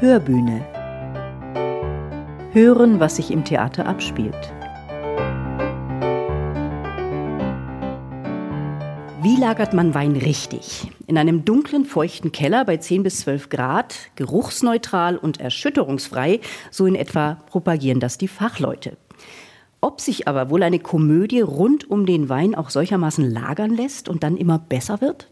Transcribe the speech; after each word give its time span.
Hörbühne. 0.00 0.66
Hören, 2.52 2.98
was 2.98 3.14
sich 3.14 3.30
im 3.30 3.44
Theater 3.44 3.86
abspielt. 3.86 4.34
Wie 9.22 9.36
lagert 9.36 9.72
man 9.72 9.94
Wein 9.94 10.16
richtig? 10.16 10.90
In 11.06 11.16
einem 11.16 11.44
dunklen, 11.44 11.84
feuchten 11.84 12.32
Keller 12.32 12.64
bei 12.64 12.76
10 12.76 13.04
bis 13.04 13.20
12 13.20 13.48
Grad, 13.50 13.94
geruchsneutral 14.16 15.16
und 15.16 15.40
erschütterungsfrei, 15.40 16.40
so 16.72 16.86
in 16.86 16.96
etwa 16.96 17.36
propagieren 17.46 18.00
das 18.00 18.18
die 18.18 18.28
Fachleute. 18.28 18.96
Ob 19.80 20.00
sich 20.00 20.26
aber 20.26 20.50
wohl 20.50 20.64
eine 20.64 20.80
Komödie 20.80 21.40
rund 21.40 21.88
um 21.88 22.04
den 22.04 22.28
Wein 22.28 22.56
auch 22.56 22.70
solchermaßen 22.70 23.30
lagern 23.30 23.70
lässt 23.70 24.08
und 24.08 24.24
dann 24.24 24.36
immer 24.36 24.58
besser 24.58 25.00
wird? 25.00 25.30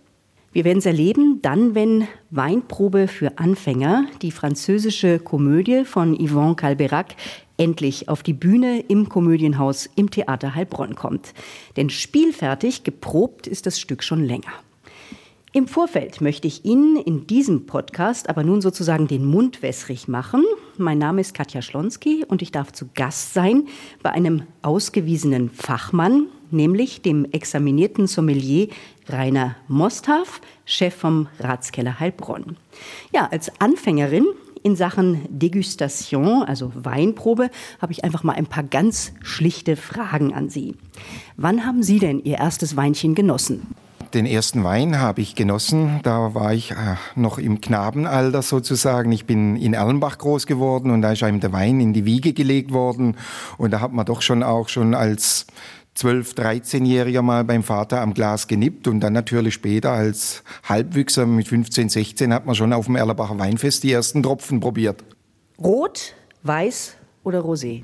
Wir 0.54 0.64
werden 0.64 0.78
es 0.78 0.86
erleben, 0.86 1.40
dann, 1.40 1.74
wenn 1.74 2.06
Weinprobe 2.30 3.08
für 3.08 3.38
Anfänger, 3.38 4.04
die 4.20 4.30
französische 4.30 5.18
Komödie 5.18 5.86
von 5.86 6.14
Yvonne 6.14 6.56
Calberac, 6.56 7.14
endlich 7.56 8.10
auf 8.10 8.22
die 8.22 8.34
Bühne 8.34 8.80
im 8.80 9.08
Komödienhaus 9.08 9.88
im 9.96 10.10
Theater 10.10 10.54
Heilbronn 10.54 10.94
kommt. 10.94 11.32
Denn 11.78 11.88
spielfertig 11.88 12.84
geprobt 12.84 13.46
ist 13.46 13.64
das 13.64 13.80
Stück 13.80 14.02
schon 14.02 14.24
länger. 14.24 14.52
Im 15.54 15.68
Vorfeld 15.68 16.20
möchte 16.20 16.48
ich 16.48 16.66
Ihnen 16.66 16.96
in 16.96 17.26
diesem 17.26 17.64
Podcast 17.64 18.28
aber 18.28 18.44
nun 18.44 18.60
sozusagen 18.60 19.06
den 19.06 19.24
Mund 19.24 19.62
wässrig 19.62 20.06
machen. 20.06 20.44
Mein 20.76 20.98
Name 20.98 21.22
ist 21.22 21.32
Katja 21.32 21.62
Schlonski 21.62 22.26
und 22.28 22.42
ich 22.42 22.52
darf 22.52 22.72
zu 22.72 22.88
Gast 22.94 23.32
sein 23.32 23.68
bei 24.02 24.10
einem 24.10 24.42
ausgewiesenen 24.60 25.48
Fachmann, 25.48 26.26
nämlich 26.52 27.02
dem 27.02 27.24
examinierten 27.32 28.06
Sommelier 28.06 28.68
Rainer 29.08 29.56
Mosthaff, 29.68 30.40
Chef 30.64 30.94
vom 30.94 31.28
Ratskeller 31.40 31.98
Heilbronn. 31.98 32.56
Ja, 33.12 33.28
als 33.30 33.50
Anfängerin 33.60 34.26
in 34.62 34.76
Sachen 34.76 35.22
Degustation, 35.28 36.42
also 36.44 36.72
Weinprobe, 36.74 37.50
habe 37.80 37.92
ich 37.92 38.04
einfach 38.04 38.22
mal 38.22 38.34
ein 38.34 38.46
paar 38.46 38.62
ganz 38.62 39.12
schlichte 39.22 39.76
Fragen 39.76 40.32
an 40.32 40.48
Sie. 40.48 40.76
Wann 41.36 41.66
haben 41.66 41.82
Sie 41.82 41.98
denn 41.98 42.22
Ihr 42.22 42.38
erstes 42.38 42.76
Weinchen 42.76 43.14
genossen? 43.14 43.74
Den 44.14 44.26
ersten 44.26 44.62
Wein 44.62 44.98
habe 44.98 45.22
ich 45.22 45.34
genossen. 45.34 46.00
Da 46.02 46.34
war 46.34 46.52
ich 46.52 46.72
äh, 46.72 46.96
noch 47.14 47.38
im 47.38 47.62
Knabenalter 47.62 48.42
sozusagen. 48.42 49.10
Ich 49.10 49.24
bin 49.24 49.56
in 49.56 49.72
Erlenbach 49.72 50.18
groß 50.18 50.46
geworden 50.46 50.90
und 50.90 51.00
da 51.00 51.12
ist 51.12 51.22
einem 51.22 51.40
der 51.40 51.52
Wein 51.52 51.80
in 51.80 51.94
die 51.94 52.04
Wiege 52.04 52.34
gelegt 52.34 52.74
worden. 52.74 53.16
Und 53.56 53.70
da 53.70 53.80
hat 53.80 53.94
man 53.94 54.04
doch 54.04 54.20
schon 54.20 54.42
auch 54.42 54.68
schon 54.68 54.94
als 54.94 55.46
12-, 55.96 56.34
13-Jähriger 56.34 57.22
mal 57.22 57.44
beim 57.44 57.62
Vater 57.62 58.00
am 58.00 58.14
Glas 58.14 58.48
genippt 58.48 58.88
und 58.88 59.00
dann 59.00 59.12
natürlich 59.12 59.54
später 59.54 59.92
als 59.92 60.42
Halbwüchser 60.64 61.26
mit 61.26 61.48
15, 61.48 61.90
16 61.90 62.32
hat 62.32 62.46
man 62.46 62.54
schon 62.54 62.72
auf 62.72 62.86
dem 62.86 62.96
Erlenbacher 62.96 63.38
Weinfest 63.38 63.82
die 63.82 63.92
ersten 63.92 64.22
Tropfen 64.22 64.60
probiert. 64.60 65.04
Rot, 65.58 66.14
weiß 66.42 66.96
oder 67.24 67.40
rosé? 67.40 67.82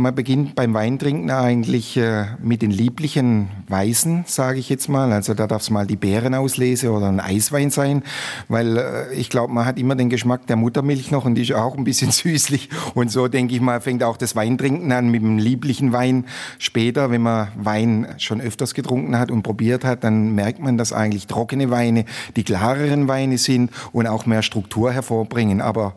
Man 0.00 0.14
beginnt 0.14 0.54
beim 0.54 0.72
Weintrinken 0.72 1.30
eigentlich 1.30 1.98
äh, 1.98 2.24
mit 2.42 2.62
den 2.62 2.70
lieblichen 2.70 3.50
Weißen, 3.68 4.24
sage 4.26 4.58
ich 4.58 4.70
jetzt 4.70 4.88
mal. 4.88 5.12
Also 5.12 5.34
da 5.34 5.46
darf 5.46 5.60
es 5.60 5.68
mal 5.68 5.86
die 5.86 5.96
Beerenauslese 5.96 6.90
oder 6.90 7.08
ein 7.08 7.20
Eiswein 7.20 7.68
sein, 7.68 8.02
weil 8.48 8.78
äh, 8.78 9.12
ich 9.12 9.28
glaube, 9.28 9.52
man 9.52 9.66
hat 9.66 9.78
immer 9.78 9.96
den 9.96 10.08
Geschmack 10.08 10.46
der 10.46 10.56
Muttermilch 10.56 11.10
noch 11.10 11.26
und 11.26 11.34
die 11.34 11.42
ist 11.42 11.52
auch 11.52 11.76
ein 11.76 11.84
bisschen 11.84 12.10
süßlich. 12.12 12.70
Und 12.94 13.10
so 13.10 13.28
denke 13.28 13.54
ich 13.54 13.60
mal, 13.60 13.82
fängt 13.82 14.02
auch 14.02 14.16
das 14.16 14.34
Weintrinken 14.34 14.90
an 14.90 15.10
mit 15.10 15.20
dem 15.20 15.36
lieblichen 15.36 15.92
Wein. 15.92 16.24
Später, 16.58 17.10
wenn 17.10 17.20
man 17.20 17.48
Wein 17.56 18.14
schon 18.16 18.40
öfters 18.40 18.72
getrunken 18.72 19.18
hat 19.18 19.30
und 19.30 19.42
probiert 19.42 19.84
hat, 19.84 20.02
dann 20.02 20.34
merkt 20.34 20.60
man, 20.60 20.78
dass 20.78 20.94
eigentlich 20.94 21.26
trockene 21.26 21.70
Weine 21.70 22.06
die 22.36 22.44
klareren 22.44 23.06
Weine 23.06 23.36
sind 23.36 23.70
und 23.92 24.06
auch 24.06 24.24
mehr 24.24 24.40
Struktur 24.40 24.92
hervorbringen. 24.92 25.60
Aber 25.60 25.92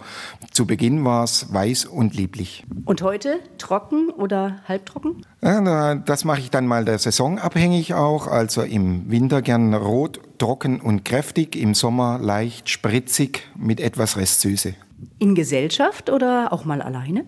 zu 0.52 0.66
Beginn 0.66 1.06
war 1.06 1.24
es 1.24 1.54
weiß 1.54 1.86
und 1.86 2.16
lieblich. 2.16 2.66
Und 2.84 3.02
heute 3.02 3.40
trocken? 3.58 3.93
Trocken 3.94 4.09
oder 4.09 4.58
halbtrocken? 4.68 5.26
Das 5.42 6.26
mache 6.26 6.40
ich 6.40 6.52
dann 6.52 6.68
mal 6.68 6.86
der 6.86 7.00
Saison 7.00 7.40
abhängig 7.40 7.94
auch. 7.94 8.28
Also 8.28 8.62
im 8.62 9.09
Winter 9.09 9.42
gern 9.42 9.74
rot, 9.74 10.20
trocken 10.38 10.80
und 10.81 11.06
kräftig, 11.06 11.56
im 11.56 11.74
Sommer 11.74 12.20
leicht 12.20 12.70
spritzig 12.70 13.48
mit 13.56 13.80
etwas 13.80 14.18
Restsüße. 14.18 14.76
In 15.20 15.36
Gesellschaft 15.36 16.09
oder 16.09 16.52
auch 16.52 16.66
mal 16.66 16.82
alleine? 16.82 17.26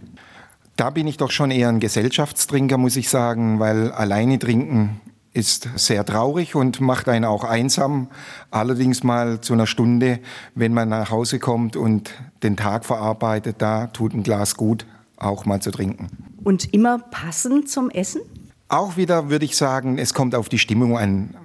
Da 0.77 0.89
bin 0.89 1.07
ich 1.07 1.17
doch 1.17 1.31
schon 1.31 1.51
eher 1.51 1.69
ein 1.69 1.79
Gesellschaftstrinker, 1.79 2.77
muss 2.77 2.97
ich 2.97 3.09
sagen, 3.09 3.59
weil 3.59 3.91
alleine 3.91 4.39
trinken 4.39 4.99
ist 5.33 5.67
sehr 5.75 6.05
traurig 6.05 6.55
und 6.55 6.79
macht 6.79 7.09
einen 7.09 7.25
auch 7.25 7.43
einsam. 7.43 8.07
Allerdings 8.51 9.03
mal 9.03 9.41
zu 9.41 9.53
einer 9.53 9.67
Stunde, 9.67 10.19
wenn 10.53 10.73
man 10.73 10.89
nach 10.89 11.11
Hause 11.11 11.39
kommt 11.39 11.75
und 11.75 12.11
den 12.41 12.55
Tag 12.55 12.85
verarbeitet, 12.85 13.57
da 13.59 13.87
tut 13.87 14.13
ein 14.13 14.23
Glas 14.23 14.55
gut, 14.55 14.85
auch 15.17 15.45
mal 15.45 15.61
zu 15.61 15.71
trinken. 15.71 16.07
Und 16.45 16.73
immer 16.75 16.99
passend 16.99 17.69
zum 17.69 17.89
Essen? 17.89 18.21
Auch 18.69 18.97
wieder 18.97 19.31
würde 19.31 19.45
ich 19.45 19.57
sagen, 19.57 19.97
es 19.97 20.13
kommt 20.13 20.35
auf 20.35 20.47
die 20.47 20.59
Stimmung 20.59 20.95
an. 20.95 21.35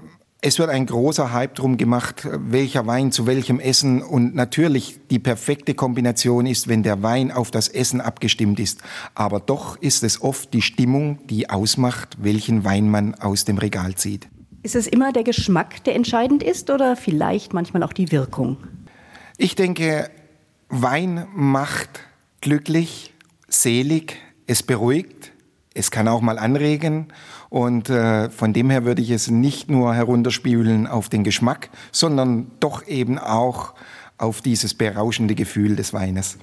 Es 0.43 0.59
wird 0.59 0.69
ein 0.69 0.85
großer 0.85 1.33
Hype 1.33 1.55
drum 1.55 1.79
gemacht, 1.79 2.29
welcher 2.31 2.87
Wein 2.87 3.11
zu 3.11 3.27
welchem 3.27 3.61
Essen. 3.61 4.03
Und 4.03 4.35
natürlich 4.35 5.01
die 5.11 5.19
perfekte 5.19 5.73
Kombination 5.73 6.45
ist, 6.45 6.69
wenn 6.69 6.83
der 6.83 7.03
Wein 7.03 7.33
auf 7.33 7.51
das 7.51 7.69
Essen 7.69 8.03
abgestimmt 8.03 8.61
ist. 8.61 8.83
Aber 9.15 9.41
doch 9.41 9.77
ist 9.79 10.05
es 10.05 10.21
oft 10.21 10.53
die 10.53 10.63
Stimmung, 10.63 11.19
die 11.29 11.49
ausmacht, 11.49 12.19
welchen 12.21 12.65
Wein 12.65 12.91
man 12.91 13.15
aus 13.15 13.47
dem 13.47 13.57
Regal 13.57 13.95
zieht. 13.95 14.29
Ist 14.63 14.77
es 14.77 14.87
immer 14.87 15.13
der 15.13 15.25
Geschmack, 15.25 15.83
der 15.85 15.95
entscheidend 15.95 16.43
ist 16.43 16.69
oder 16.69 16.95
vielleicht 16.95 17.55
manchmal 17.55 17.83
auch 17.85 17.95
die 17.95 18.13
Wirkung? 18.13 18.59
Ich 19.39 19.55
denke, 19.55 20.11
Wein 20.69 21.27
macht 21.35 22.01
glücklich, 22.43 23.15
selig, 23.49 24.19
es 24.51 24.65
beruhigt, 24.65 25.31
es 25.75 25.93
kann 25.93 26.09
auch 26.09 26.21
mal 26.21 26.37
anregen 26.39 27.07
und 27.51 27.89
äh, 27.89 28.29
von 28.31 28.53
dem 28.53 28.69
her 28.69 28.85
würde 28.85 29.01
ich 29.01 29.11
es 29.11 29.31
nicht 29.31 29.71
nur 29.71 29.95
herunterspülen 29.95 30.89
auf 30.89 31.09
den 31.09 31.23
Geschmack, 31.23 31.71
sondern 31.93 32.51
doch 32.59 32.87
eben 32.89 33.19
auch 33.19 33.75
auf 34.19 34.41
dieses 34.41 34.75
berauschende 34.75 35.37
Gefühl 35.37 35.77
des 35.77 35.93
Weines. 35.93 36.37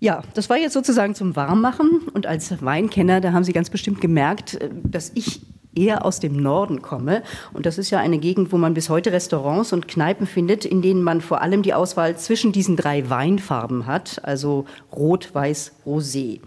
Ja, 0.00 0.22
das 0.34 0.50
war 0.50 0.58
jetzt 0.58 0.72
sozusagen 0.72 1.14
zum 1.14 1.36
Warmmachen 1.36 2.08
und 2.12 2.26
als 2.26 2.60
Weinkenner, 2.60 3.20
da 3.20 3.32
haben 3.32 3.44
Sie 3.44 3.52
ganz 3.52 3.70
bestimmt 3.70 4.00
gemerkt, 4.00 4.54
äh, 4.54 4.70
dass 4.82 5.12
ich 5.14 5.42
eher 5.76 6.04
aus 6.04 6.20
dem 6.20 6.36
Norden 6.36 6.82
komme. 6.82 7.22
Und 7.52 7.66
das 7.66 7.78
ist 7.78 7.90
ja 7.90 7.98
eine 7.98 8.18
Gegend, 8.18 8.52
wo 8.52 8.56
man 8.56 8.74
bis 8.74 8.88
heute 8.88 9.12
Restaurants 9.12 9.72
und 9.72 9.88
Kneipen 9.88 10.26
findet, 10.26 10.64
in 10.64 10.82
denen 10.82 11.02
man 11.02 11.20
vor 11.20 11.42
allem 11.42 11.62
die 11.62 11.74
Auswahl 11.74 12.16
zwischen 12.16 12.52
diesen 12.52 12.76
drei 12.76 13.08
Weinfarben 13.10 13.86
hat, 13.86 14.20
also 14.24 14.64
Rot, 14.92 15.34
Weiß, 15.34 15.72
Rosé. 15.86 16.40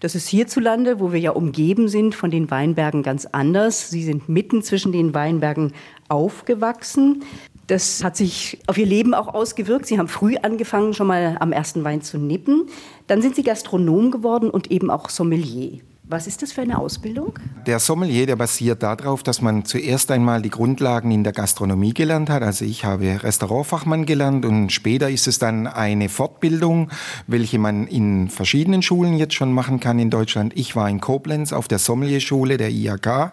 Das 0.00 0.14
ist 0.14 0.28
hierzulande, 0.28 1.00
wo 1.00 1.12
wir 1.12 1.20
ja 1.20 1.30
umgeben 1.30 1.88
sind 1.88 2.14
von 2.14 2.30
den 2.30 2.50
Weinbergen, 2.50 3.02
ganz 3.02 3.26
anders. 3.26 3.90
Sie 3.90 4.02
sind 4.02 4.28
mitten 4.28 4.62
zwischen 4.62 4.92
den 4.92 5.14
Weinbergen 5.14 5.72
aufgewachsen. 6.08 7.22
Das 7.66 8.04
hat 8.04 8.16
sich 8.16 8.58
auf 8.66 8.76
ihr 8.76 8.86
Leben 8.86 9.14
auch 9.14 9.32
ausgewirkt. 9.32 9.86
Sie 9.86 9.98
haben 9.98 10.08
früh 10.08 10.36
angefangen, 10.36 10.92
schon 10.92 11.06
mal 11.06 11.36
am 11.40 11.52
ersten 11.52 11.82
Wein 11.84 12.02
zu 12.02 12.18
nippen. 12.18 12.66
Dann 13.06 13.22
sind 13.22 13.36
Sie 13.36 13.42
Gastronom 13.42 14.10
geworden 14.10 14.50
und 14.50 14.70
eben 14.70 14.90
auch 14.90 15.08
Sommelier. 15.08 15.80
Was 16.14 16.28
ist 16.28 16.42
das 16.42 16.52
für 16.52 16.62
eine 16.62 16.78
Ausbildung? 16.78 17.40
Der 17.66 17.80
Sommelier, 17.80 18.26
der 18.26 18.36
basiert 18.36 18.84
darauf, 18.84 19.24
dass 19.24 19.42
man 19.42 19.64
zuerst 19.64 20.12
einmal 20.12 20.42
die 20.42 20.48
Grundlagen 20.48 21.10
in 21.10 21.24
der 21.24 21.32
Gastronomie 21.32 21.92
gelernt 21.92 22.30
hat. 22.30 22.44
Also 22.44 22.64
ich 22.64 22.84
habe 22.84 23.20
Restaurantfachmann 23.20 24.06
gelernt 24.06 24.46
und 24.46 24.70
später 24.70 25.10
ist 25.10 25.26
es 25.26 25.40
dann 25.40 25.66
eine 25.66 26.08
Fortbildung, 26.08 26.88
welche 27.26 27.58
man 27.58 27.88
in 27.88 28.28
verschiedenen 28.28 28.80
Schulen 28.80 29.16
jetzt 29.16 29.34
schon 29.34 29.52
machen 29.52 29.80
kann 29.80 29.98
in 29.98 30.10
Deutschland. 30.10 30.52
Ich 30.54 30.76
war 30.76 30.88
in 30.88 31.00
Koblenz 31.00 31.52
auf 31.52 31.66
der 31.66 31.80
Sommelierschule 31.80 32.58
der 32.58 32.70
IHK 32.70 33.32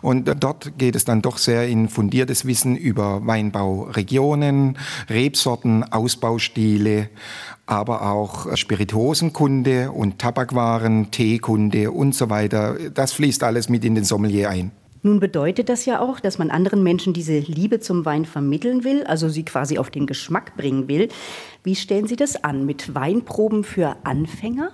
und 0.00 0.34
dort 0.40 0.78
geht 0.78 0.96
es 0.96 1.04
dann 1.04 1.20
doch 1.20 1.36
sehr 1.36 1.68
in 1.68 1.90
fundiertes 1.90 2.46
Wissen 2.46 2.76
über 2.76 3.26
Weinbauregionen, 3.26 4.78
Rebsorten, 5.10 5.84
Ausbaustile, 5.84 7.10
aber 7.66 8.10
auch 8.10 8.54
Spirituosenkunde 8.56 9.92
und 9.92 10.18
Tabakwaren, 10.18 11.10
Teekunde 11.10 11.90
und 11.90 12.14
so 12.14 12.21
weiter. 12.30 12.76
Das 12.94 13.12
fließt 13.12 13.42
alles 13.42 13.68
mit 13.68 13.84
in 13.84 13.94
den 13.94 14.04
Sommelier 14.04 14.50
ein. 14.50 14.72
Nun 15.04 15.18
bedeutet 15.18 15.68
das 15.68 15.84
ja 15.84 16.00
auch, 16.00 16.20
dass 16.20 16.38
man 16.38 16.50
anderen 16.50 16.84
Menschen 16.84 17.12
diese 17.12 17.38
Liebe 17.40 17.80
zum 17.80 18.04
Wein 18.04 18.24
vermitteln 18.24 18.84
will, 18.84 19.02
also 19.02 19.28
sie 19.28 19.44
quasi 19.44 19.78
auf 19.78 19.90
den 19.90 20.06
Geschmack 20.06 20.56
bringen 20.56 20.86
will. 20.86 21.08
Wie 21.64 21.74
stellen 21.74 22.06
Sie 22.06 22.14
das 22.14 22.44
an? 22.44 22.66
Mit 22.66 22.94
Weinproben 22.94 23.64
für 23.64 23.96
Anfänger? 24.04 24.70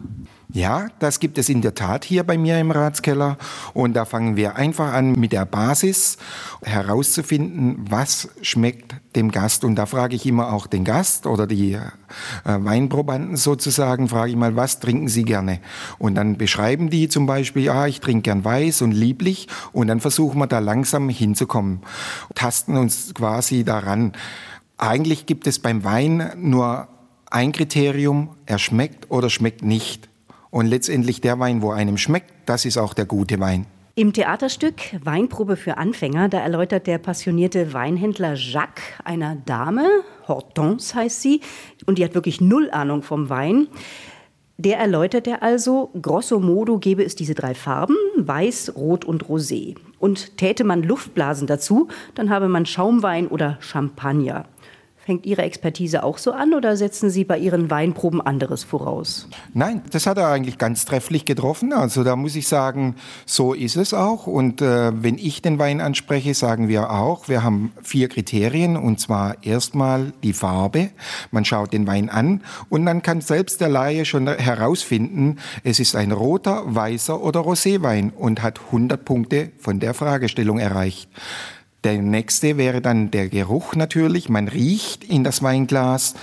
Ja, 0.51 0.87
das 0.99 1.21
gibt 1.21 1.37
es 1.37 1.51
in 1.51 1.61
der 1.61 1.75
Tat 1.75 2.07
hier 2.07 2.25
bei 2.25 2.39
mir 2.39 2.59
im 2.59 2.71
Ratskeller. 2.71 3.37
Und 3.75 3.93
da 3.93 4.07
fangen 4.07 4.37
wir 4.37 4.57
einfach 4.57 4.95
an 4.95 5.13
mit 5.13 5.33
der 5.33 5.45
Basis 5.45 6.17
herauszufinden, 6.63 7.85
was 7.91 8.31
schmeckt 8.41 8.95
dem 9.15 9.31
Gast. 9.31 9.63
Und 9.63 9.75
da 9.75 9.85
frage 9.85 10.17
ich 10.17 10.25
immer 10.25 10.51
auch 10.55 10.67
den 10.67 10.85
Gast 10.85 11.27
oder 11.27 11.47
die 11.47 11.75
äh, 11.75 11.81
Weinprobanden 12.45 13.37
sozusagen, 13.37 14.09
frage 14.09 14.31
ich 14.31 14.37
mal, 14.37 14.57
was 14.57 14.81
trinken 14.81 15.09
Sie 15.09 15.25
gerne? 15.25 15.61
Und 15.99 16.15
dann 16.15 16.39
beschreiben 16.39 16.89
die 16.89 17.11
zum 17.11 17.27
Beispiel, 17.27 17.65
ja, 17.65 17.87
ich 17.87 18.01
trinke 18.01 18.23
gern 18.23 18.43
weiß 18.43 18.81
und 18.81 18.93
lieblich. 18.93 19.49
Und 19.73 19.89
dann 19.89 20.01
versuchen 20.01 20.39
wir 20.39 20.47
da 20.47 20.61
langsam 20.61 21.11
hinzukommen, 21.11 21.81
tasten 22.35 22.79
uns 22.79 23.13
quasi 23.13 23.65
daran. 23.65 24.13
Eigentlich 24.79 25.27
gibt 25.27 25.47
es 25.47 25.59
beim 25.59 25.85
Wein 25.85 26.33
nur 26.37 26.89
ein 27.31 27.53
Kriterium, 27.53 28.31
er 28.47 28.59
schmeckt 28.59 29.11
oder 29.11 29.29
schmeckt 29.29 29.63
nicht. 29.63 30.09
Und 30.51 30.67
letztendlich 30.67 31.21
der 31.21 31.39
Wein, 31.39 31.63
wo 31.63 31.71
einem 31.71 31.99
schmeckt, 31.99 32.33
das 32.47 32.65
ist 32.65 32.79
auch 32.79 32.95
der 32.95 33.05
gute 33.05 33.39
Wein. 33.41 33.67
Im 33.95 34.13
Theaterstück 34.13 34.75
Weinprobe 35.03 35.57
für 35.57 35.77
Anfänger, 35.77 36.29
da 36.29 36.39
erläutert 36.39 36.87
der 36.87 36.99
passionierte 36.99 37.73
Weinhändler 37.73 38.35
Jacques 38.35 38.85
einer 39.05 39.35
Dame, 39.35 39.89
Hortense 40.29 40.95
heißt 40.95 41.21
sie, 41.21 41.41
und 41.85 41.99
die 41.99 42.05
hat 42.05 42.15
wirklich 42.15 42.41
null 42.41 42.71
Ahnung 42.71 43.03
vom 43.03 43.29
Wein. 43.29 43.67
Der 44.57 44.79
erläutert 44.79 45.27
er 45.27 45.43
also, 45.43 45.91
grosso 46.01 46.39
modo 46.39 46.79
gäbe 46.79 47.05
es 47.05 47.17
diese 47.17 47.35
drei 47.35 47.55
Farben, 47.55 47.97
weiß, 48.17 48.75
rot 48.77 49.05
und 49.05 49.25
rosé. 49.25 49.75
Und 49.99 50.37
täte 50.37 50.63
man 50.63 50.83
Luftblasen 50.83 51.47
dazu, 51.47 51.89
dann 52.15 52.31
habe 52.31 52.49
man 52.49 52.67
Schaumwein 52.67 53.27
oder 53.27 53.59
Champagner. 53.61 54.47
Fängt 55.09 55.25
Ihre 55.25 55.41
Expertise 55.41 56.03
auch 56.03 56.19
so 56.19 56.33
an 56.33 56.53
oder 56.53 56.77
setzen 56.77 57.09
Sie 57.09 57.25
bei 57.25 57.39
Ihren 57.39 57.71
Weinproben 57.71 58.21
anderes 58.21 58.63
voraus? 58.63 59.27
Nein, 59.55 59.81
das 59.91 60.07
hat 60.07 60.19
er 60.19 60.29
eigentlich 60.29 60.59
ganz 60.59 60.85
trefflich 60.85 61.25
getroffen. 61.25 61.73
Also 61.73 62.05
da 62.05 62.15
muss 62.15 62.37
ich 62.37 62.47
sagen, 62.47 62.95
so 63.25 63.55
ist 63.55 63.77
es 63.77 63.95
auch. 63.95 64.27
Und 64.27 64.61
äh, 64.61 64.93
wenn 65.03 65.17
ich 65.17 65.41
den 65.41 65.59
Wein 65.59 65.81
anspreche, 65.81 66.35
sagen 66.35 66.69
wir 66.69 66.91
auch, 66.91 67.27
wir 67.27 67.43
haben 67.43 67.73
vier 67.83 68.11
Kriterien. 68.11 68.77
Und 68.77 69.01
zwar 69.01 69.43
erstmal 69.43 70.13
die 70.23 70.35
Farbe. 70.35 70.91
Man 71.31 71.47
schaut 71.47 71.73
den 71.73 71.87
Wein 71.87 72.11
an 72.11 72.43
und 72.69 72.85
dann 72.85 73.01
kann 73.01 73.23
selbst 73.23 73.63
der 73.63 73.71
Laie 73.71 74.05
schon 74.05 74.29
herausfinden, 74.29 75.39
es 75.65 75.81
ist 75.81 75.97
ein 75.97 76.13
roter, 76.13 76.65
weißer 76.67 77.19
oder 77.19 77.41
Roséwein 77.41 78.13
und 78.13 78.43
hat 78.43 78.61
100 78.67 79.03
Punkte 79.07 79.53
von 79.57 79.81
der 79.81 79.95
Fragestellung 79.95 80.59
erreicht. 80.59 81.09
Der 81.85 82.03
nächste 82.03 82.57
wäre 82.59 82.81
dann 82.81 83.13
der 83.13 83.29
Geruch 83.29 83.77
natürlich. 83.77 84.29
Man 84.29 84.49
riecht 84.49 85.05
in 85.05 85.23
das 85.23 85.43
Weinglas. 85.45 86.15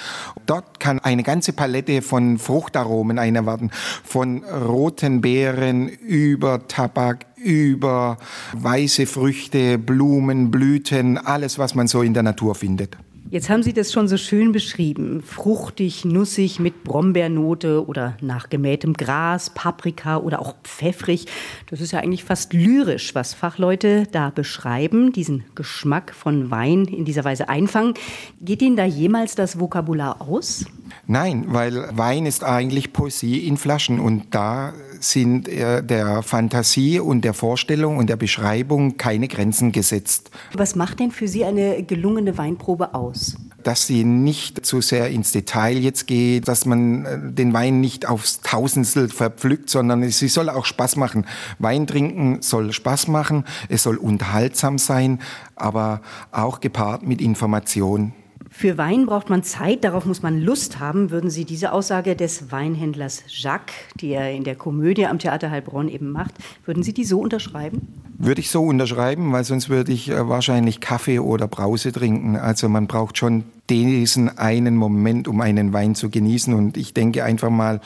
Dort 0.46 0.82
kann 0.82 1.00
eine 1.00 1.24
ganze 1.24 1.54
Palette 1.54 2.02
von 2.02 2.38
Fruchtaromen 2.38 3.18
einerwarten. 3.18 3.72
Von 4.04 4.44
roten 4.44 5.22
Beeren 5.22 5.88
über 5.88 6.68
Tabak, 6.68 7.26
über 7.38 8.18
weiße 8.54 9.06
Früchte, 9.06 9.78
Blumen, 9.78 10.52
Blüten, 10.52 11.18
alles, 11.18 11.58
was 11.58 11.74
man 11.74 11.88
so 11.88 12.02
in 12.02 12.14
der 12.14 12.24
Natur 12.24 12.56
findet. 12.56 12.98
Jetzt 13.32 13.50
haben 13.50 13.64
Sie 13.64 13.74
das 13.74 13.92
schon 13.92 14.08
so 14.08 14.18
schön 14.18 14.52
beschrieben. 14.52 15.24
Fruchtig, 15.24 16.06
nussig 16.06 16.60
mit 16.60 16.84
Brombeernote 16.84 17.88
oder 17.88 18.16
nach 18.22 18.50
gemähtem 18.50 18.94
Gras, 18.94 19.50
Paprika 19.50 20.18
oder 20.18 20.40
auch 20.40 20.54
pfeffrig. 20.64 21.26
Das 21.72 21.82
ist 21.82 21.92
ja 21.92 22.00
eigentlich 22.00 22.24
fast 22.24 22.54
lyrisch, 22.54 23.16
was 23.16 23.34
Fachleute 23.34 24.04
da 24.12 24.30
beschreiben, 24.30 25.12
diesen 25.12 25.44
Geschmack 25.56 26.14
von 26.14 26.52
Wein 26.52 26.86
in 26.86 27.04
dieser 27.04 27.24
Weise 27.24 27.50
einfangen. 27.50 27.96
Geht 28.42 28.62
Ihnen 28.62 28.76
da 28.76 28.86
jemals 28.86 29.34
das 29.34 29.60
Vokabular 29.60 30.22
aus? 30.22 30.66
Nein, 31.08 31.46
weil 31.50 31.96
Wein 31.96 32.26
ist 32.26 32.44
eigentlich 32.44 32.94
Poesie 32.94 33.48
in 33.48 33.58
Flaschen 33.58 34.00
und 34.00 34.34
da 34.34 34.74
sind 35.00 35.48
äh, 35.48 35.84
der 35.84 36.24
Fantasie 36.24 37.00
und 37.00 37.22
der 37.22 37.34
Vorstellung 37.34 37.98
und 37.98 38.10
der 38.10 38.16
Beschreibung 38.16 38.98
keine 38.98 39.28
Grenzen 39.28 39.72
gesetzt. 39.72 40.32
Was 40.54 40.76
macht 40.76 41.00
denn 41.00 41.12
für 41.12 41.28
Sie 41.28 41.46
eine 41.46 41.84
gelungene 41.84 42.38
Weinprobe 42.38 42.94
aus? 42.94 43.38
Dass 43.64 43.88
sie 43.88 44.04
nicht 44.04 44.66
zu 44.66 44.82
sehr 44.82 45.10
ins 45.10 45.32
Detail 45.32 45.78
jetzt 45.78 46.06
geht, 46.08 46.48
dass 46.48 46.66
man 46.66 47.06
äh, 47.06 47.20
den 47.32 47.54
Wein 47.54 47.82
nicht 47.82 48.08
aufs 48.08 48.42
Tausendstel 48.42 49.10
verpflückt, 49.10 49.70
sondern 49.70 50.10
sie 50.10 50.28
soll 50.28 50.50
auch 50.50 50.66
Spaß 50.66 50.96
machen. 50.96 51.26
Wein 51.60 51.88
trinken 51.88 52.42
soll 52.42 52.74
Spaß 52.74 53.08
machen, 53.08 53.46
es 53.70 53.84
soll 53.84 53.98
unterhaltsam 53.98 54.78
sein, 54.78 55.20
aber 55.56 56.02
auch 56.32 56.60
gepaart 56.60 57.04
mit 57.04 57.22
Information. 57.22 58.14
Für 58.58 58.78
Wein 58.78 59.06
braucht 59.06 59.30
man 59.30 59.44
Zeit, 59.44 59.84
darauf 59.84 60.06
muss 60.06 60.22
man 60.22 60.40
Lust 60.40 60.80
haben. 60.80 61.12
Würden 61.12 61.30
Sie 61.30 61.44
diese 61.44 61.74
Aussage 61.74 62.16
des 62.16 62.54
Weinhändlers 62.54 63.26
Jacques, 63.28 63.76
die 64.00 64.12
er 64.12 64.32
in 64.32 64.46
der 64.46 64.56
Komödie 64.56 65.08
am 65.08 65.20
Theater 65.20 65.52
Heilbronn 65.52 65.90
eben 65.90 66.10
macht, 66.10 66.36
würden 66.64 66.82
Sie 66.82 66.94
die 66.94 67.04
so 67.04 67.20
unterschreiben? 67.20 68.05
Würde 68.26 68.42
ich 68.42 68.50
so 68.50 68.64
unterschreiben, 68.64 69.32
weil 69.34 69.44
sonst 69.44 69.70
würde 69.70 69.92
ich 69.92 70.10
äh, 70.10 70.28
wahrscheinlich 70.28 70.80
Kaffee 70.80 71.20
oder 71.20 71.48
Brause 71.48 71.92
trinken. 71.92 72.38
Also 72.38 72.68
man 72.68 72.88
braucht 72.88 73.20
schon 73.20 73.44
diesen 73.70 74.36
einen 74.40 74.76
Moment, 74.78 75.28
um 75.28 75.42
einen 75.42 75.74
Wein 75.74 75.94
zu 75.94 76.10
genießen. 76.10 76.52
Und 76.56 76.76
ich 76.76 76.96
denke 76.96 77.24
einfach 77.24 77.52
mal, 77.52 77.82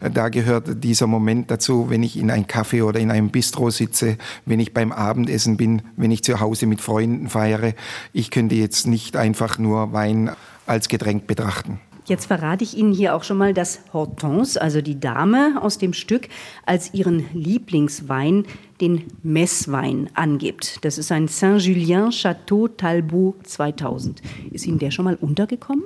äh, 0.00 0.10
da 0.10 0.30
gehört 0.30 0.82
dieser 0.82 1.06
Moment 1.06 1.50
dazu, 1.50 1.90
wenn 1.90 2.02
ich 2.02 2.16
in 2.16 2.30
einem 2.30 2.46
Kaffee 2.46 2.80
oder 2.80 3.00
in 3.00 3.10
einem 3.10 3.28
Bistro 3.28 3.68
sitze, 3.68 4.16
wenn 4.46 4.60
ich 4.60 4.72
beim 4.72 4.92
Abendessen 4.92 5.58
bin, 5.58 5.82
wenn 5.98 6.10
ich 6.10 6.24
zu 6.24 6.40
Hause 6.40 6.64
mit 6.64 6.80
Freunden 6.80 7.28
feiere. 7.28 7.74
Ich 8.14 8.30
könnte 8.30 8.54
jetzt 8.54 8.86
nicht 8.86 9.16
einfach 9.16 9.58
nur 9.58 9.92
Wein 9.92 10.30
als 10.66 10.88
Getränk 10.88 11.26
betrachten. 11.26 11.80
Jetzt 12.04 12.26
verrate 12.26 12.64
ich 12.64 12.76
Ihnen 12.76 12.92
hier 12.92 13.14
auch 13.14 13.22
schon 13.22 13.38
mal, 13.38 13.54
dass 13.54 13.80
Hortense, 13.92 14.60
also 14.60 14.80
die 14.80 14.98
Dame 14.98 15.58
aus 15.60 15.78
dem 15.78 15.92
Stück, 15.92 16.28
als 16.66 16.92
ihren 16.94 17.26
Lieblingswein 17.32 18.44
den 18.80 19.04
Messwein 19.22 20.10
angibt. 20.14 20.84
Das 20.84 20.98
ist 20.98 21.12
ein 21.12 21.28
Saint-Julien 21.28 22.10
Château 22.10 22.68
Talbot 22.76 23.46
2000. 23.46 24.20
Ist 24.50 24.66
Ihnen 24.66 24.80
der 24.80 24.90
schon 24.90 25.04
mal 25.04 25.14
untergekommen? 25.14 25.84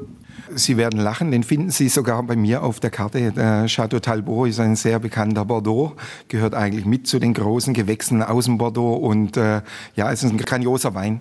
Sie 0.54 0.78
werden 0.78 0.98
lachen, 1.00 1.30
den 1.30 1.42
finden 1.42 1.68
Sie 1.68 1.90
sogar 1.90 2.22
bei 2.22 2.36
mir 2.36 2.62
auf 2.62 2.80
der 2.80 2.90
Karte. 2.90 3.32
Der 3.32 3.66
Château 3.66 4.00
Talbot 4.00 4.48
ist 4.48 4.60
ein 4.60 4.76
sehr 4.76 4.98
bekannter 4.98 5.44
Bordeaux, 5.44 5.92
gehört 6.28 6.54
eigentlich 6.54 6.86
mit 6.86 7.06
zu 7.06 7.18
den 7.18 7.34
großen 7.34 7.74
Gewächsen 7.74 8.22
aus 8.22 8.46
dem 8.46 8.56
Bordeaux 8.56 8.94
und 8.94 9.36
äh, 9.36 9.60
ja, 9.94 10.10
es 10.10 10.22
ist 10.22 10.30
ein 10.30 10.38
grandioser 10.38 10.94
Wein. 10.94 11.20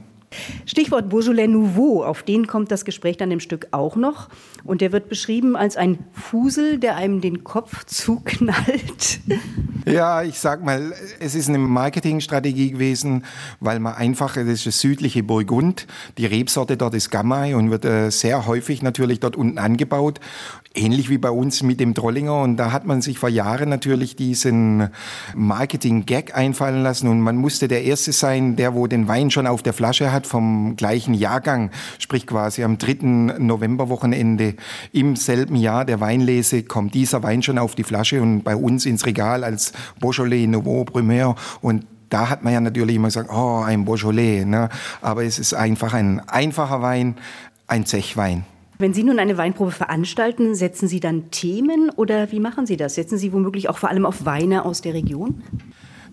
Stichwort 0.66 1.10
Beaujolais 1.10 1.48
Nouveau, 1.48 2.04
auf 2.04 2.24
den 2.24 2.48
kommt 2.48 2.72
das 2.72 2.86
Gespräch 2.86 3.18
dann 3.18 3.32
im 3.32 3.40
Stück 3.40 3.68
auch 3.72 3.96
noch. 3.96 4.30
Und 4.64 4.82
der 4.82 4.92
wird 4.92 5.10
beschrieben 5.10 5.56
als 5.56 5.78
ein 5.78 6.00
Fusel, 6.14 6.80
der 6.80 6.96
einem 6.96 7.22
den 7.22 7.44
Kopf 7.44 7.86
zuknallt. 7.86 9.20
Ja, 9.86 10.24
ich 10.24 10.40
sag 10.40 10.64
mal, 10.64 10.94
es 11.20 11.36
ist 11.36 11.48
eine 11.48 11.60
Marketingstrategie 11.60 12.72
gewesen, 12.72 13.24
weil 13.60 13.80
man 13.80 13.94
einfach, 13.94 14.34
das 14.34 14.48
ist 14.48 14.66
das 14.66 14.80
südliche 14.80 15.22
Burgund, 15.22 15.86
die 16.18 16.26
Rebsorte 16.26 16.78
dort 16.78 16.96
ist 16.96 17.12
Gamay 17.12 17.54
und 17.54 17.70
wird 17.70 17.86
äh, 17.86 18.10
sehr 18.10 18.48
häufig 18.48 18.82
natürlich 18.82 19.20
dort 19.20 19.36
unten 19.36 19.60
angebaut 19.60 20.20
ähnlich 20.76 21.10
wie 21.10 21.18
bei 21.18 21.30
uns 21.30 21.64
mit 21.64 21.80
dem 21.80 21.94
Trollinger. 21.94 22.42
Und 22.42 22.58
da 22.58 22.72
hat 22.72 22.86
man 22.86 23.02
sich 23.02 23.18
vor 23.18 23.30
Jahren 23.30 23.70
natürlich 23.70 24.16
diesen 24.16 24.90
Marketing-Gag 25.34 26.36
einfallen 26.36 26.84
lassen. 26.84 27.08
Und 27.08 27.22
man 27.22 27.38
musste 27.38 27.68
der 27.68 27.84
Erste 27.84 28.12
sein, 28.12 28.56
der 28.56 28.74
wo 28.76 28.88
den 28.88 29.08
Wein 29.08 29.32
schon 29.32 29.48
auf 29.48 29.64
der 29.64 29.74
Flasche 29.74 30.12
hat 30.12 30.25
vom 30.26 30.76
gleichen 30.76 31.14
Jahrgang. 31.14 31.72
Sprich 32.00 32.28
quasi 32.28 32.64
am 32.64 32.78
3. 32.78 33.38
Novemberwochenende 33.40 34.56
im 34.92 35.16
selben 35.16 35.56
Jahr 35.56 35.86
der 35.86 36.00
Weinlese 36.02 36.64
kommt 36.64 36.94
dieser 36.94 37.24
Wein 37.24 37.44
schon 37.44 37.58
auf 37.58 37.76
die 37.76 37.84
Flasche 37.84 38.22
und 38.22 38.44
bei 38.44 38.56
uns 38.56 38.86
ins 38.86 39.06
Regal 39.06 39.44
als 39.44 39.74
Beaujolais 40.00 40.48
Nouveau 40.48 40.84
Primeur. 40.84 41.36
Und 41.62 41.86
da 42.10 42.30
hat 42.30 42.44
man 42.44 42.54
ja 42.54 42.62
natürlich 42.62 42.96
immer 42.96 43.08
gesagt, 43.08 43.30
oh, 43.32 43.62
ein 43.66 43.86
Beaujolais. 43.86 44.46
Ne? 44.46 44.70
Aber 45.02 45.24
es 45.24 45.40
ist 45.40 45.54
einfach 45.54 45.94
ein 45.94 46.20
einfacher 46.28 46.82
Wein, 46.82 47.16
ein 47.68 47.86
Zechwein. 47.86 48.46
Wenn 48.78 48.94
Sie 48.94 49.04
nun 49.04 49.20
eine 49.20 49.38
Weinprobe 49.38 49.72
veranstalten, 49.72 50.54
setzen 50.54 50.90
Sie 50.90 51.00
dann 51.00 51.32
Themen 51.32 51.90
oder 51.96 52.32
wie 52.32 52.42
machen 52.42 52.66
Sie 52.66 52.76
das? 52.76 52.96
Setzen 52.96 53.18
Sie 53.18 53.32
womöglich 53.32 53.70
auch 53.70 53.78
vor 53.78 53.90
allem 53.90 54.06
auf 54.06 54.26
Weine 54.26 54.66
aus 54.66 54.82
der 54.82 54.94
Region? 54.94 55.42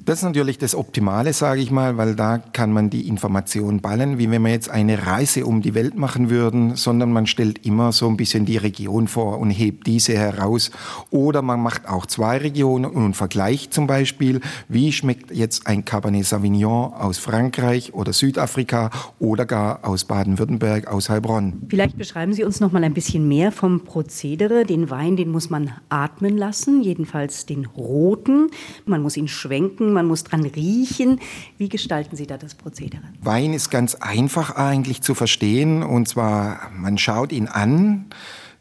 Das 0.04 0.18
ist 0.18 0.24
natürlich 0.24 0.58
das 0.58 0.74
Optimale, 0.74 1.32
sage 1.32 1.60
ich 1.60 1.70
mal, 1.70 1.96
weil 1.96 2.16
da 2.16 2.38
kann 2.38 2.72
man 2.72 2.90
die 2.90 3.06
Information 3.06 3.80
ballen, 3.80 4.18
wie 4.18 4.28
wenn 4.32 4.42
wir 4.42 4.50
jetzt 4.50 4.68
eine 4.68 5.06
Reise 5.06 5.46
um 5.46 5.62
die 5.62 5.74
Welt 5.74 5.96
machen 5.96 6.28
würden, 6.28 6.74
sondern 6.74 7.12
man 7.12 7.28
stellt 7.28 7.64
immer 7.64 7.92
so 7.92 8.08
ein 8.08 8.16
bisschen 8.16 8.44
die 8.44 8.56
Region 8.56 9.06
vor 9.06 9.38
und 9.38 9.50
hebt 9.50 9.86
diese 9.86 10.14
heraus. 10.14 10.72
Oder 11.10 11.40
man 11.42 11.60
macht 11.60 11.88
auch 11.88 12.04
zwei 12.06 12.38
Regionen 12.38 12.90
und 12.90 13.14
vergleicht 13.14 13.72
zum 13.72 13.86
Beispiel, 13.86 14.40
wie 14.68 14.90
schmeckt 14.90 15.30
jetzt 15.30 15.68
ein 15.68 15.84
Cabernet 15.84 16.26
Sauvignon 16.26 16.92
aus 16.94 17.18
Frankreich 17.18 17.94
oder 17.94 18.12
Südafrika 18.12 18.90
oder 19.20 19.46
gar 19.46 19.84
aus 19.84 20.04
Baden-Württemberg, 20.04 20.88
aus 20.88 21.10
Heilbronn. 21.10 21.62
Vielleicht 21.68 21.96
beschreiben 21.96 22.32
Sie 22.32 22.42
uns 22.42 22.58
noch 22.58 22.72
mal 22.72 22.82
ein 22.82 22.94
bisschen 22.94 23.28
mehr 23.28 23.52
vom 23.52 23.84
Prozedere. 23.84 24.64
Den 24.64 24.90
Wein, 24.90 25.16
den 25.16 25.30
muss 25.30 25.48
man 25.48 25.70
atmen 25.90 26.36
lassen, 26.36 26.82
jedenfalls 26.82 27.46
den 27.46 27.66
roten. 27.66 28.50
Man 28.84 29.00
muss 29.00 29.16
ihn 29.16 29.28
schwenken 29.28 29.91
man 29.92 30.06
muss 30.06 30.24
dran 30.24 30.44
riechen. 30.44 31.20
Wie 31.58 31.68
gestalten 31.68 32.16
Sie 32.16 32.26
da 32.26 32.38
das 32.38 32.54
Prozedere? 32.54 33.02
Wein 33.20 33.52
ist 33.52 33.70
ganz 33.70 33.94
einfach 33.94 34.56
eigentlich 34.56 35.02
zu 35.02 35.14
verstehen. 35.14 35.82
Und 35.82 36.08
zwar, 36.08 36.70
man 36.76 36.98
schaut 36.98 37.32
ihn 37.32 37.48
an, 37.48 38.06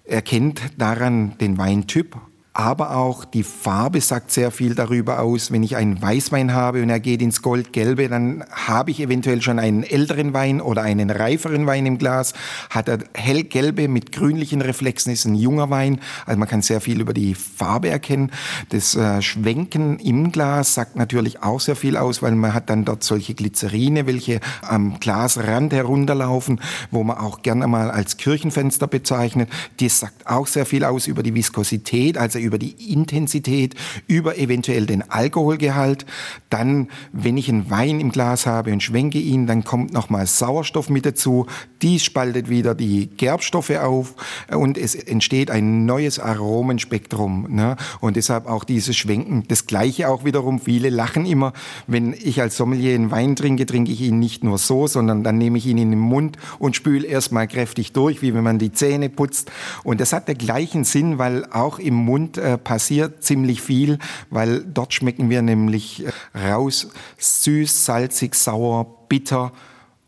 erkennt 0.03 0.61
daran 0.77 1.37
den 1.39 1.57
Weintyp, 1.57 2.17
aber 2.53 2.97
auch 2.97 3.23
die 3.23 3.43
Farbe 3.43 4.01
sagt 4.01 4.29
sehr 4.29 4.51
viel 4.51 4.75
darüber 4.75 5.21
aus. 5.21 5.51
Wenn 5.51 5.63
ich 5.63 5.77
einen 5.77 6.01
Weißwein 6.01 6.53
habe 6.53 6.81
und 6.81 6.89
er 6.89 6.99
geht 6.99 7.21
ins 7.21 7.41
Goldgelbe, 7.41 8.09
dann 8.09 8.43
habe 8.51 8.91
ich 8.91 8.99
eventuell 8.99 9.41
schon 9.41 9.57
einen 9.57 9.83
älteren 9.83 10.33
Wein 10.33 10.59
oder 10.59 10.81
einen 10.81 11.09
reiferen 11.09 11.65
Wein 11.65 11.85
im 11.85 11.97
Glas. 11.97 12.33
Hat 12.69 12.89
er 12.89 12.99
hellgelbe 13.13 13.87
mit 13.87 14.11
grünlichen 14.11 14.61
Reflexen, 14.61 15.13
ist 15.13 15.23
ein 15.23 15.35
junger 15.35 15.69
Wein. 15.69 16.01
Also 16.25 16.39
man 16.39 16.49
kann 16.49 16.61
sehr 16.61 16.81
viel 16.81 16.99
über 16.99 17.13
die 17.13 17.35
Farbe 17.35 17.87
erkennen. 17.87 18.31
Das 18.69 18.95
äh, 18.95 19.21
Schwenken 19.21 19.99
im 19.99 20.33
Glas 20.33 20.73
sagt 20.73 20.97
natürlich 20.97 21.41
auch 21.43 21.61
sehr 21.61 21.77
viel 21.77 21.95
aus, 21.95 22.21
weil 22.21 22.35
man 22.35 22.53
hat 22.53 22.69
dann 22.69 22.83
dort 22.83 23.05
solche 23.05 23.33
Glycerine, 23.33 24.07
welche 24.07 24.41
am 24.61 24.99
Glasrand 24.99 25.71
herunterlaufen, 25.71 26.59
wo 26.91 27.05
man 27.05 27.17
auch 27.17 27.43
gerne 27.43 27.67
mal 27.67 27.89
als 27.89 28.17
Kirchenfenster 28.17 28.87
bezeichnet. 28.87 29.49
Das 29.79 29.99
sagt 29.99 30.27
auch 30.27 30.47
sehr 30.47 30.65
viel 30.65 30.83
aus 30.83 31.07
über 31.07 31.23
die 31.23 31.33
Viskosität, 31.33 32.17
also 32.17 32.40
über 32.41 32.57
die 32.57 32.93
Intensität, 32.93 33.75
über 34.07 34.37
eventuell 34.37 34.85
den 34.85 35.09
Alkoholgehalt. 35.09 36.05
Dann, 36.49 36.89
wenn 37.11 37.37
ich 37.37 37.49
einen 37.49 37.69
Wein 37.69 37.99
im 37.99 38.11
Glas 38.11 38.45
habe 38.45 38.71
und 38.73 38.83
schwenke 38.83 39.19
ihn, 39.19 39.47
dann 39.47 39.63
kommt 39.63 39.93
nochmal 39.93 40.27
Sauerstoff 40.27 40.89
mit 40.89 41.05
dazu. 41.05 41.45
Dies 41.81 42.03
spaltet 42.03 42.49
wieder 42.49 42.75
die 42.75 43.07
Gerbstoffe 43.07 43.71
auf 43.71 44.15
und 44.51 44.77
es 44.77 44.95
entsteht 44.95 45.51
ein 45.51 45.85
neues 45.85 46.19
Aromenspektrum. 46.19 47.47
Ne? 47.49 47.75
Und 47.99 48.15
deshalb 48.15 48.47
auch 48.47 48.63
dieses 48.63 48.95
Schwenken. 48.95 49.45
Das 49.47 49.67
Gleiche 49.67 50.09
auch 50.09 50.25
wiederum, 50.25 50.59
viele 50.59 50.89
lachen 50.89 51.25
immer, 51.25 51.53
wenn 51.87 52.13
ich 52.13 52.41
als 52.41 52.57
Sommelier 52.57 52.95
einen 52.95 53.11
Wein 53.11 53.35
trinke, 53.35 53.65
trinke 53.65 53.91
ich 53.91 54.01
ihn 54.01 54.19
nicht 54.19 54.43
nur 54.43 54.57
so, 54.57 54.87
sondern 54.87 55.23
dann 55.23 55.37
nehme 55.37 55.57
ich 55.57 55.65
ihn 55.65 55.77
in 55.77 55.91
den 55.91 55.99
Mund 55.99 56.37
und 56.59 56.75
spüle 56.75 57.07
erstmal 57.07 57.47
kräftig 57.47 57.93
durch, 57.93 58.21
wie 58.21 58.33
wenn 58.33 58.43
man 58.43 58.59
die 58.59 58.71
Zähne 58.71 59.09
putzt. 59.09 59.51
Und 59.83 59.99
das 60.01 60.13
hat 60.13 60.27
den 60.27 60.37
gleichen 60.37 60.83
Sinn, 60.83 61.17
weil 61.17 61.45
auch 61.45 61.79
im 61.79 61.95
Mund 61.95 62.30
äh, 62.37 62.57
passiert 62.57 63.23
ziemlich 63.23 63.61
viel, 63.61 63.99
weil 64.29 64.63
dort 64.63 64.93
schmecken 64.93 65.29
wir 65.29 65.41
nämlich 65.41 66.05
äh, 66.33 66.51
raus 66.51 66.89
süß, 67.17 67.85
salzig, 67.85 68.35
sauer, 68.35 69.07
bitter. 69.07 69.51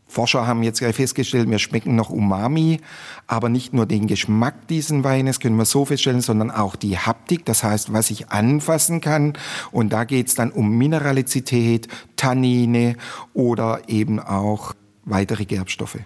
Forscher 0.07 0.45
haben 0.45 0.61
jetzt 0.61 0.79
festgestellt, 0.79 1.49
wir 1.49 1.57
schmecken 1.57 1.95
noch 1.95 2.11
Umami, 2.11 2.79
aber 3.25 3.49
nicht 3.49 3.73
nur 3.73 3.87
den 3.87 4.05
Geschmack 4.05 4.67
diesen 4.67 5.03
Weines 5.03 5.39
können 5.39 5.55
wir 5.55 5.65
so 5.65 5.85
feststellen, 5.85 6.21
sondern 6.21 6.51
auch 6.51 6.75
die 6.75 6.99
Haptik, 6.99 7.45
das 7.45 7.63
heißt, 7.63 7.93
was 7.93 8.11
ich 8.11 8.29
anfassen 8.29 9.01
kann. 9.01 9.33
Und 9.71 9.91
da 9.91 10.03
geht 10.03 10.27
es 10.27 10.35
dann 10.35 10.51
um 10.51 10.77
Mineralizität, 10.77 11.87
Tannine 12.15 12.95
oder 13.33 13.81
eben 13.87 14.19
auch 14.19 14.73
weitere 15.03 15.45
Gerbstoffe. 15.45 15.97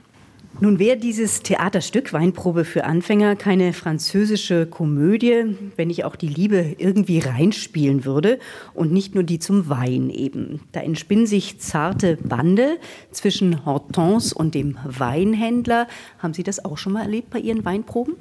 Nun 0.59 0.79
wäre 0.79 0.97
dieses 0.97 1.43
Theaterstück 1.43 2.13
Weinprobe 2.13 2.65
für 2.65 2.83
Anfänger 2.83 3.35
keine 3.35 3.73
französische 3.73 4.65
Komödie, 4.65 5.55
wenn 5.75 5.91
ich 5.91 6.03
auch 6.03 6.15
die 6.15 6.27
Liebe 6.27 6.75
irgendwie 6.79 7.19
reinspielen 7.19 8.05
würde 8.05 8.39
und 8.73 8.91
nicht 8.91 9.13
nur 9.13 9.23
die 9.23 9.37
zum 9.37 9.69
Wein 9.69 10.09
eben. 10.09 10.61
Da 10.71 10.79
entspinnen 10.79 11.27
sich 11.27 11.59
zarte 11.59 12.17
Bande 12.17 12.77
zwischen 13.11 13.65
Hortense 13.65 14.33
und 14.33 14.55
dem 14.55 14.79
Weinhändler. 14.83 15.87
Haben 16.17 16.33
Sie 16.33 16.43
das 16.43 16.65
auch 16.65 16.79
schon 16.79 16.93
mal 16.93 17.03
erlebt 17.03 17.29
bei 17.29 17.39
Ihren 17.39 17.63
Weinproben? 17.63 18.15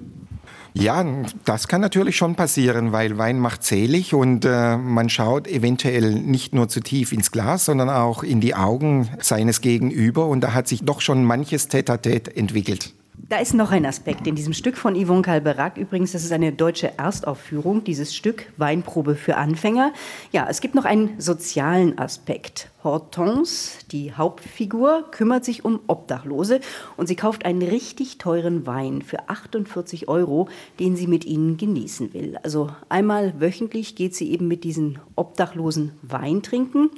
Ja, 0.75 1.05
das 1.45 1.69
kann 1.69 1.81
natürlich 1.81 2.17
schon 2.17 2.35
passieren, 2.35 2.93
weil 2.93 3.17
Wein 3.19 3.39
macht 3.39 3.65
selig 3.65 4.15
und 4.15 4.45
äh, 4.45 4.77
man 4.77 5.09
schaut 5.09 5.47
eventuell 5.49 6.15
nicht 6.15 6.55
nur 6.55 6.69
zu 6.69 6.81
tief 6.81 7.13
ins 7.13 7.31
Glas, 7.31 7.65
sondern 7.65 7.89
auch 7.89 8.23
in 8.23 8.41
die 8.41 8.55
Augen 8.55 9.09
seines 9.21 9.61
Gegenüber 9.61 10.27
und 10.27 10.43
da 10.43 10.53
hat 10.53 10.69
sich 10.69 10.85
doch 10.85 11.01
schon 11.01 11.25
manches 11.25 11.69
Tete-a-Tete 11.69 12.37
entwickelt. 12.37 12.93
Da 13.29 13.39
ist 13.39 13.55
noch 13.55 13.73
ein 13.73 13.87
Aspekt 13.87 14.27
in 14.27 14.35
diesem 14.35 14.53
Stück 14.53 14.77
von 14.77 14.95
Yvonne 14.95 15.23
Calberac. 15.23 15.79
Übrigens, 15.79 16.13
das 16.13 16.23
ist 16.23 16.33
eine 16.33 16.53
deutsche 16.53 16.97
Erstaufführung, 16.99 17.83
dieses 17.83 18.15
Stück 18.15 18.47
Weinprobe 18.57 19.17
für 19.17 19.37
Anfänger. 19.37 19.93
Ja, 20.31 20.47
es 20.49 20.61
gibt 20.61 20.75
noch 20.75 20.85
einen 20.85 21.19
sozialen 21.19 21.99
Aspekt. 21.99 22.69
Hortense, 22.87 23.85
die 23.91 24.15
Hauptfigur, 24.15 25.07
kümmert 25.11 25.45
sich 25.45 25.65
um 25.65 25.81
Obdachlose 25.89 26.61
und 26.97 27.09
sie 27.09 27.17
kauft 27.17 27.45
einen 27.45 27.61
richtig 27.61 28.19
teuren 28.19 28.65
Wein 28.65 29.03
für 29.03 29.29
48 29.29 30.07
Euro, 30.07 30.49
den 30.79 30.95
sie 30.95 31.09
mit 31.09 31.25
ihnen 31.25 31.57
genießen 31.57 32.15
will. 32.15 32.39
Also 32.45 32.71
einmal 32.89 33.41
wöchentlich 33.41 33.97
geht 33.97 34.15
sie 34.15 34.31
eben 34.31 34.47
mit 34.47 34.63
diesen 34.63 35.01
Obdachlosen 35.17 35.95
Wein 36.03 36.45
trinken. 36.45 36.91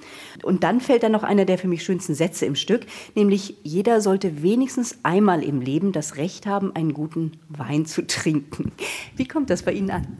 Und 0.43 0.63
dann 0.63 0.83
fällt 0.83 1.05
da 1.05 1.09
noch 1.09 1.23
einer 1.23 1.47
der 1.47 1.57
für 1.57 1.69
mich 1.69 1.83
schönsten 1.83 2.15
Sätze 2.15 2.45
im 2.45 2.55
Stück, 2.55 2.83
nämlich 3.15 3.57
jeder 3.63 4.03
sollte 4.03 4.43
wenigstens 4.43 4.99
einmal 5.05 5.43
im 5.43 5.63
Leben 5.63 5.93
das 5.93 6.17
Recht 6.17 6.45
haben, 6.45 6.77
einen 6.77 6.93
guten 6.93 7.33
Wein 7.49 7.87
zu 7.87 8.07
trinken. 8.07 8.73
Wie 9.17 9.27
kommt 9.27 9.49
das 9.49 9.63
bei 9.63 9.73
Ihnen 9.73 9.91
an? 9.91 10.19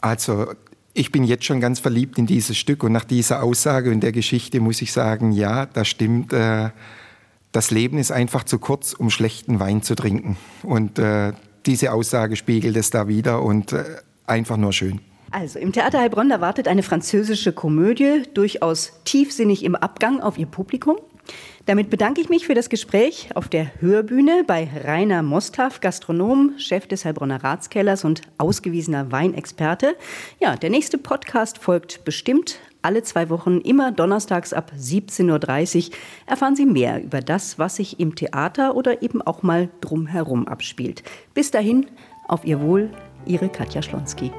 Also 0.00 0.46
ich 0.94 1.10
bin 1.10 1.24
jetzt 1.24 1.44
schon 1.44 1.60
ganz 1.60 1.80
verliebt 1.80 2.18
in 2.18 2.26
dieses 2.26 2.56
Stück 2.56 2.84
und 2.84 2.92
nach 2.92 3.04
dieser 3.04 3.42
Aussage 3.42 3.90
und 3.90 4.00
der 4.00 4.12
Geschichte 4.12 4.60
muss 4.60 4.82
ich 4.82 4.92
sagen, 4.92 5.32
ja, 5.32 5.66
das 5.66 5.88
stimmt. 5.88 6.32
Äh, 6.32 6.70
das 7.52 7.70
Leben 7.70 7.98
ist 7.98 8.10
einfach 8.10 8.44
zu 8.44 8.58
kurz, 8.58 8.94
um 8.94 9.10
schlechten 9.10 9.60
Wein 9.60 9.82
zu 9.82 9.94
trinken. 9.94 10.36
Und 10.62 10.98
äh, 10.98 11.32
diese 11.66 11.92
Aussage 11.92 12.36
spiegelt 12.36 12.76
es 12.76 12.90
da 12.90 13.08
wieder 13.08 13.42
und 13.42 13.72
äh, 13.72 13.84
einfach 14.26 14.56
nur 14.56 14.72
schön. 14.72 15.00
Also 15.30 15.58
im 15.58 15.72
Theater 15.72 16.00
Heilbronn 16.00 16.30
wartet 16.30 16.68
eine 16.68 16.82
französische 16.82 17.52
Komödie, 17.52 18.22
durchaus 18.34 18.92
tiefsinnig 19.04 19.64
im 19.64 19.74
Abgang 19.74 20.20
auf 20.20 20.36
ihr 20.36 20.46
Publikum. 20.46 20.96
Damit 21.64 21.90
bedanke 21.90 22.20
ich 22.20 22.28
mich 22.28 22.46
für 22.46 22.54
das 22.54 22.68
Gespräch 22.68 23.28
auf 23.34 23.48
der 23.48 23.80
Hörbühne 23.80 24.42
bei 24.44 24.68
Rainer 24.84 25.22
Mosthaff, 25.22 25.80
Gastronom, 25.80 26.54
Chef 26.58 26.88
des 26.88 27.04
Heilbronner 27.04 27.44
Ratskellers 27.44 28.04
und 28.04 28.22
ausgewiesener 28.36 29.12
Weinexperte. 29.12 29.96
Ja, 30.40 30.56
der 30.56 30.70
nächste 30.70 30.98
Podcast 30.98 31.58
folgt 31.58 32.04
bestimmt 32.04 32.58
alle 32.82 33.04
zwei 33.04 33.30
Wochen, 33.30 33.60
immer 33.60 33.92
donnerstags 33.92 34.52
ab 34.52 34.72
17.30 34.76 35.86
Uhr, 35.86 35.94
erfahren 36.26 36.56
Sie 36.56 36.66
mehr 36.66 37.00
über 37.00 37.20
das, 37.20 37.60
was 37.60 37.76
sich 37.76 38.00
im 38.00 38.16
Theater 38.16 38.74
oder 38.74 39.02
eben 39.02 39.22
auch 39.22 39.44
mal 39.44 39.68
drumherum 39.80 40.48
abspielt. 40.48 41.04
Bis 41.32 41.52
dahin, 41.52 41.86
auf 42.26 42.44
Ihr 42.44 42.60
Wohl, 42.60 42.90
Ihre 43.24 43.48
Katja 43.48 43.82
Schlonski. 43.82 44.32